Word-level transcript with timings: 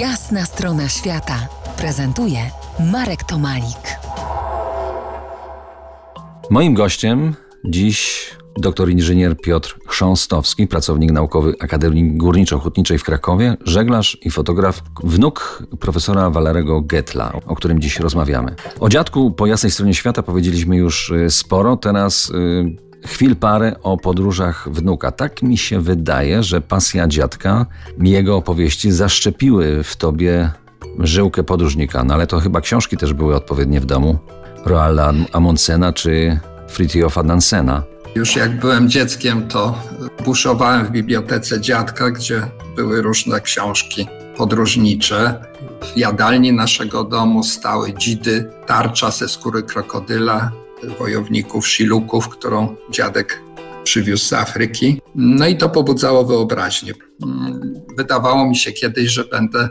Jasna 0.00 0.44
strona 0.44 0.88
świata 0.88 1.48
prezentuje 1.78 2.38
Marek 2.92 3.24
Tomalik. 3.24 3.98
Moim 6.50 6.74
gościem 6.74 7.34
dziś 7.64 8.30
doktor 8.56 8.90
inżynier 8.90 9.36
Piotr 9.36 9.78
Chrząstowski, 9.86 10.66
pracownik 10.66 11.12
naukowy 11.12 11.54
Akademii 11.60 12.18
Górniczo-Hutniczej 12.18 12.98
w 12.98 13.04
Krakowie, 13.04 13.56
żeglarz 13.64 14.18
i 14.22 14.30
fotograf, 14.30 14.82
wnuk 15.04 15.62
profesora 15.80 16.30
Walerego 16.30 16.80
Getla, 16.80 17.32
o 17.46 17.56
którym 17.56 17.80
dziś 17.80 18.00
rozmawiamy. 18.00 18.54
O 18.80 18.88
dziadku 18.88 19.30
po 19.30 19.46
jasnej 19.46 19.72
stronie 19.72 19.94
świata 19.94 20.22
powiedzieliśmy 20.22 20.76
już 20.76 21.10
y, 21.10 21.30
sporo, 21.30 21.76
teraz 21.76 22.30
y, 22.30 22.86
chwil 23.04 23.36
parę 23.36 23.76
o 23.82 23.96
podróżach 23.96 24.68
wnuka. 24.70 25.12
Tak 25.12 25.42
mi 25.42 25.58
się 25.58 25.80
wydaje, 25.80 26.42
że 26.42 26.60
pasja 26.60 27.08
dziadka, 27.08 27.66
jego 27.98 28.36
opowieści 28.36 28.92
zaszczepiły 28.92 29.82
w 29.82 29.96
tobie 29.96 30.50
żyłkę 30.98 31.42
podróżnika, 31.42 32.04
no 32.04 32.14
ale 32.14 32.26
to 32.26 32.40
chyba 32.40 32.60
książki 32.60 32.96
też 32.96 33.12
były 33.12 33.36
odpowiednie 33.36 33.80
w 33.80 33.86
domu. 33.86 34.18
Roalda 34.64 35.12
Amundsena 35.32 35.92
czy 35.92 36.40
Fritjofa 36.68 37.22
Nansena. 37.22 37.82
Już 38.14 38.36
jak 38.36 38.60
byłem 38.60 38.90
dzieckiem, 38.90 39.48
to 39.48 39.78
buszowałem 40.24 40.86
w 40.86 40.90
bibliotece 40.90 41.60
dziadka, 41.60 42.10
gdzie 42.10 42.42
były 42.76 43.02
różne 43.02 43.40
książki 43.40 44.06
podróżnicze. 44.36 45.44
W 45.94 45.98
jadalni 45.98 46.52
naszego 46.52 47.04
domu 47.04 47.42
stały 47.42 47.94
dzidy, 47.94 48.50
tarcza 48.66 49.10
ze 49.10 49.28
skóry 49.28 49.62
krokodyla, 49.62 50.52
wojowników, 50.98 51.68
siluków, 51.68 52.28
którą 52.28 52.76
dziadek 52.90 53.42
przywiózł 53.84 54.24
z 54.24 54.32
Afryki. 54.32 55.00
No 55.14 55.46
i 55.46 55.56
to 55.56 55.68
pobudzało 55.68 56.24
wyobraźnię. 56.24 56.92
Wydawało 57.96 58.48
mi 58.48 58.56
się 58.56 58.72
kiedyś, 58.72 59.10
że 59.10 59.24
będę, 59.24 59.68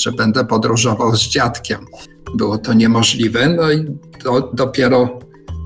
że 0.00 0.12
będę 0.12 0.44
podróżował 0.44 1.16
z 1.16 1.20
dziadkiem. 1.20 1.86
Było 2.34 2.58
to 2.58 2.72
niemożliwe, 2.72 3.48
no 3.48 3.72
i 3.72 3.84
do, 4.24 4.50
dopiero 4.54 5.18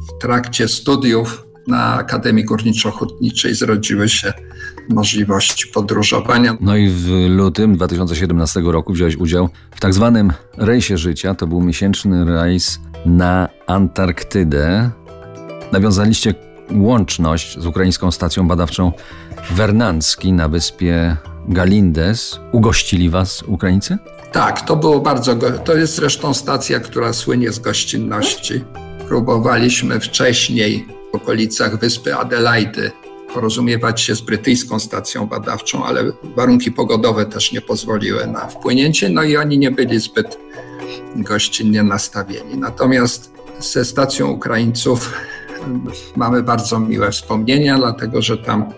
w 0.08 0.22
trakcie 0.22 0.68
studiów 0.68 1.49
na 1.70 1.94
Akademii 1.94 2.46
Górniczo-Hutniczej 2.46 3.54
zrodziły 3.54 4.08
się 4.08 4.32
możliwości 4.88 5.66
podróżowania. 5.68 6.56
No 6.60 6.76
i 6.76 6.88
w 6.88 7.08
lutym 7.28 7.76
2017 7.76 8.60
roku 8.60 8.92
wziąłeś 8.92 9.16
udział 9.16 9.48
w 9.70 9.80
tak 9.80 9.94
zwanym 9.94 10.32
rejsie 10.56 10.98
życia. 10.98 11.34
To 11.34 11.46
był 11.46 11.60
miesięczny 11.60 12.24
rejs 12.24 12.80
na 13.06 13.48
Antarktydę. 13.66 14.90
Nawiązaliście 15.72 16.34
łączność 16.72 17.58
z 17.58 17.66
ukraińską 17.66 18.10
stacją 18.10 18.48
badawczą 18.48 18.92
Wernanski 19.50 20.32
na 20.32 20.48
wyspie 20.48 21.16
Galindes. 21.48 22.40
Ugościli 22.52 23.10
was 23.10 23.42
Ukraińcy? 23.42 23.98
Tak, 24.32 24.60
to 24.60 24.76
było 24.76 25.00
bardzo. 25.00 25.36
To 25.64 25.74
jest 25.74 25.94
zresztą 25.94 26.34
stacja, 26.34 26.80
która 26.80 27.12
słynie 27.12 27.52
z 27.52 27.58
gościnności. 27.58 28.64
Próbowaliśmy 29.08 30.00
wcześniej 30.00 30.99
okolicach 31.12 31.78
wyspy 31.78 32.16
Adelaidy 32.16 32.90
porozumiewać 33.34 34.00
się 34.00 34.14
z 34.14 34.20
brytyjską 34.20 34.80
stacją 34.80 35.26
badawczą, 35.26 35.84
ale 35.84 36.12
warunki 36.36 36.72
pogodowe 36.72 37.26
też 37.26 37.52
nie 37.52 37.60
pozwoliły 37.60 38.26
na 38.26 38.46
wpłynięcie, 38.46 39.08
no 39.08 39.22
i 39.22 39.36
oni 39.36 39.58
nie 39.58 39.70
byli 39.70 40.00
zbyt 40.00 40.38
gościnnie 41.16 41.82
nastawieni. 41.82 42.56
Natomiast 42.56 43.32
ze 43.60 43.84
stacją 43.84 44.28
Ukraińców 44.28 45.12
mamy 46.16 46.42
bardzo 46.42 46.80
miłe 46.80 47.10
wspomnienia, 47.10 47.78
dlatego 47.78 48.22
że 48.22 48.38
tam 48.38 48.72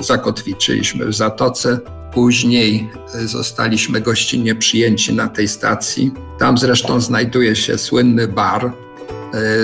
zakotwiczyliśmy 0.00 1.06
w 1.06 1.14
Zatoce. 1.14 1.78
Później 2.14 2.90
zostaliśmy 3.24 4.00
gościnnie 4.00 4.54
przyjęci 4.54 5.14
na 5.14 5.28
tej 5.28 5.48
stacji. 5.48 6.12
Tam 6.38 6.58
zresztą 6.58 7.00
znajduje 7.00 7.56
się 7.56 7.78
słynny 7.78 8.28
bar, 8.28 8.72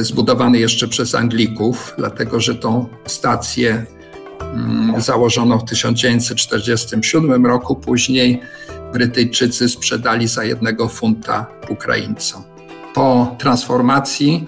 zbudowany 0.00 0.58
jeszcze 0.58 0.88
przez 0.88 1.14
Anglików, 1.14 1.94
dlatego 1.98 2.41
że 2.41 2.54
tą 2.54 2.87
stację 3.06 3.87
mm, 4.41 5.00
założono 5.00 5.59
w 5.59 5.65
1947 5.65 7.47
roku. 7.47 7.76
Później 7.76 8.41
Brytyjczycy 8.93 9.69
sprzedali 9.69 10.28
za 10.28 10.44
jednego 10.44 10.88
funta 10.88 11.47
Ukraińcom. 11.69 12.43
Po 12.94 13.37
transformacji, 13.38 14.47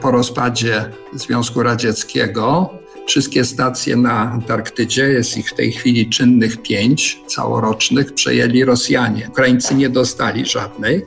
po 0.00 0.10
rozpadzie 0.10 0.90
Związku 1.14 1.62
Radzieckiego, 1.62 2.70
wszystkie 3.06 3.44
stacje 3.44 3.96
na 3.96 4.32
Antarktydzie, 4.32 5.08
jest 5.08 5.36
ich 5.36 5.50
w 5.50 5.54
tej 5.54 5.72
chwili 5.72 6.10
czynnych 6.10 6.62
pięć 6.62 7.20
całorocznych, 7.26 8.14
przejęli 8.14 8.64
Rosjanie. 8.64 9.28
Ukraińcy 9.28 9.74
nie 9.74 9.88
dostali 9.88 10.46
żadnej. 10.46 11.06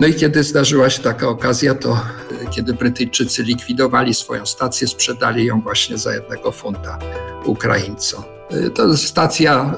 No 0.00 0.06
i 0.06 0.14
kiedy 0.14 0.44
zdarzyła 0.44 0.90
się 0.90 1.02
taka 1.02 1.28
okazja, 1.28 1.74
to 1.74 2.00
kiedy 2.50 2.74
Brytyjczycy 2.74 3.42
likwidowali 3.42 4.14
swoją 4.14 4.46
stację, 4.46 4.88
sprzedali 4.88 5.44
ją 5.44 5.60
właśnie 5.60 5.98
za 5.98 6.14
jednego 6.14 6.52
funta 6.52 6.98
Ukraińcom. 7.44 8.22
To 8.74 8.88
jest 8.88 9.04
stacja 9.04 9.74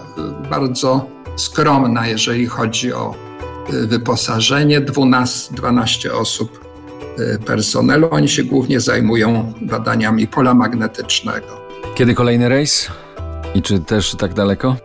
bardzo 0.51 1.07
skromna, 1.37 2.07
jeżeli 2.07 2.47
chodzi 2.47 2.93
o 2.93 3.15
wyposażenie. 3.71 4.81
12, 4.81 5.55
12 5.55 6.15
osób 6.15 6.61
personelu. 7.47 8.09
Oni 8.11 8.29
się 8.29 8.45
głównie 8.45 8.81
zajmują 8.81 9.53
badaniami 9.61 10.27
pola 10.27 10.55
magnetycznego. 10.55 11.63
Kiedy 11.95 12.15
kolejny 12.15 12.49
rejs? 12.49 12.89
I 13.55 13.63
czy 13.63 13.79
też 13.79 14.15
tak 14.15 14.35
daleko? 14.35 14.77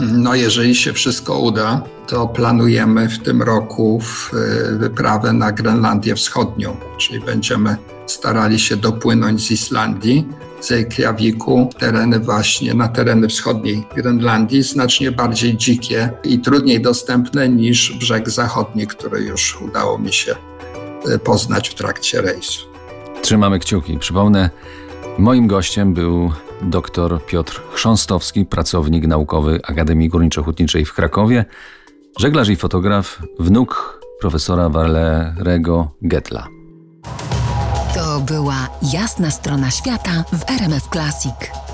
No, 0.00 0.34
jeżeli 0.34 0.74
się 0.74 0.92
wszystko 0.92 1.38
uda, 1.38 1.82
to 2.06 2.28
planujemy 2.28 3.08
w 3.08 3.18
tym 3.18 3.42
roku 3.42 4.02
wyprawę 4.72 5.32
na 5.32 5.52
Grenlandię 5.52 6.14
Wschodnią, 6.14 6.76
czyli 6.98 7.20
będziemy 7.20 7.76
starali 8.06 8.58
się 8.58 8.76
dopłynąć 8.76 9.42
z 9.46 9.50
Islandii, 9.50 10.28
z 10.60 10.70
Reykjaviku, 10.70 11.70
tereny 11.78 12.18
właśnie 12.20 12.74
na 12.74 12.88
tereny 12.88 13.28
wschodniej 13.28 13.86
Grenlandii, 13.96 14.62
znacznie 14.62 15.12
bardziej 15.12 15.56
dzikie 15.56 16.10
i 16.24 16.38
trudniej 16.38 16.80
dostępne 16.80 17.48
niż 17.48 17.92
brzeg 17.98 18.30
zachodni, 18.30 18.86
który 18.86 19.20
już 19.20 19.60
udało 19.60 19.98
mi 19.98 20.12
się 20.12 20.34
e, 21.14 21.18
poznać 21.18 21.68
w 21.68 21.74
trakcie 21.74 22.22
rejsu. 22.22 22.66
Trzymamy 23.22 23.58
kciuki. 23.58 23.98
Przypomnę, 23.98 24.50
moim 25.18 25.46
gościem 25.46 25.94
był 25.94 26.32
dr 26.62 27.26
Piotr 27.26 27.62
Chrząstowski, 27.72 28.44
pracownik 28.44 29.06
naukowy 29.06 29.60
Akademii 29.64 30.10
Górniczo-Hutniczej 30.10 30.84
w 30.84 30.94
Krakowie, 30.94 31.44
żeglarz 32.18 32.48
i 32.48 32.56
fotograf, 32.56 33.18
wnuk 33.38 34.00
profesora 34.20 34.68
Valerego 34.68 35.90
Getla. 36.02 36.46
To 37.94 38.20
była 38.20 38.68
jasna 38.92 39.30
strona 39.30 39.70
świata 39.70 40.24
w 40.32 40.50
RMF 40.50 40.88
Classic. 40.88 41.67